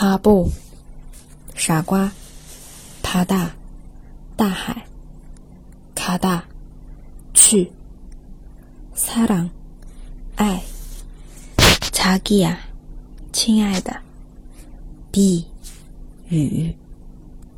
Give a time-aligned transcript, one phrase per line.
[0.00, 0.50] 爬不，
[1.54, 2.10] 傻瓜，
[3.02, 3.50] 爬大，
[4.34, 4.86] 大海，
[5.94, 6.42] 卡大，
[7.34, 7.70] 去，
[8.94, 9.50] 撒 랑，
[10.36, 10.62] 爱，
[11.92, 12.56] 查기 야，
[13.30, 14.00] 亲爱的，
[15.12, 15.44] 비，
[16.30, 16.74] 雨。